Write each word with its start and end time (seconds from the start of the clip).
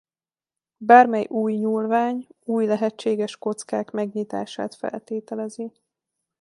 Bármely 0.77 1.25
új 1.29 1.53
nyúlvány 1.53 2.27
új 2.43 2.65
lehetséges 2.65 3.37
kockák 3.37 3.91
megnyitását 3.91 4.75
feltételezi. 4.75 5.71